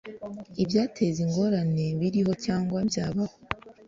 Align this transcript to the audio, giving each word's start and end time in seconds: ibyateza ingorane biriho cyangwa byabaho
ibyateza 0.61 1.19
ingorane 1.25 1.85
biriho 1.99 2.33
cyangwa 2.45 2.77
byabaho 2.89 3.35